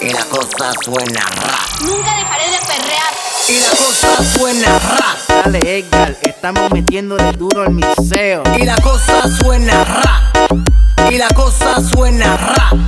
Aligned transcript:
Y 0.00 0.10
la 0.10 0.24
cosa 0.26 0.70
suena 0.84 1.20
ra. 1.20 1.58
nunca 1.80 2.14
dejaré 2.14 2.50
de 2.50 2.58
perrear. 2.66 3.14
Y 3.48 3.58
la 3.58 3.70
cosa 3.70 4.38
suena 4.38 4.78
ra. 4.78 5.16
Dale, 5.44 5.78
Edgar, 5.78 6.16
estamos 6.22 6.70
metiéndole 6.70 7.32
duro 7.32 7.62
al 7.62 7.70
mixeo. 7.72 8.42
Y 8.56 8.64
la 8.64 8.80
cosa 8.80 9.22
suena 9.42 9.84
ra. 9.84 10.32
Y 11.10 11.18
la 11.18 11.28
cosa 11.30 11.80
suena 11.80 12.36
ra. 12.36 12.83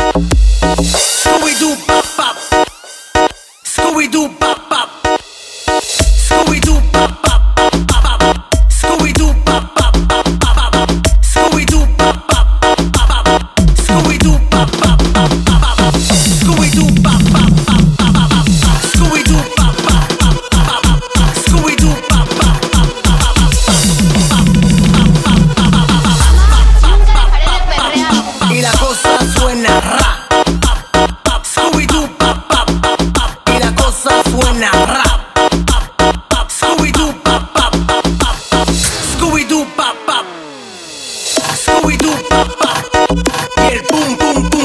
el 43.73 43.83
pum 43.83 44.17
pum. 44.17 44.56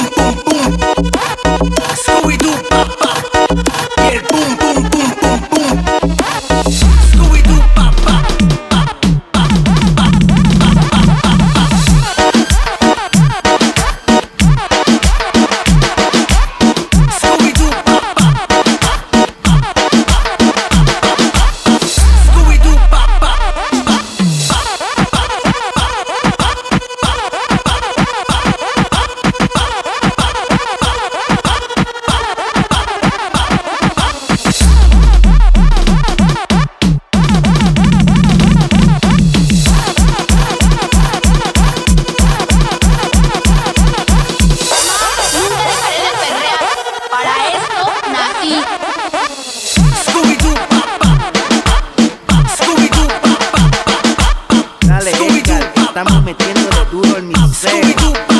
me. 57.21 57.33
Scooby 57.33 58.30